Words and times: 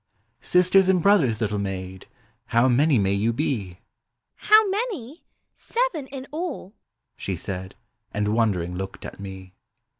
"Sisters 0.41 0.89
and 0.89 0.99
brothers, 1.03 1.39
little 1.41 1.59
maid, 1.59 2.07
How 2.45 2.67
manv 2.67 2.99
mav 2.99 3.19
vou 3.23 3.31
be? 3.33 3.81
"How 4.49 4.67
many? 4.67 5.25
Seven 5.53 6.07
in 6.07 6.25
all," 6.31 6.73
she 7.15 7.35
said, 7.35 7.75
And 8.11 8.29
wondering 8.29 8.73
looked 8.75 9.05
at 9.05 9.19
me. 9.19 9.53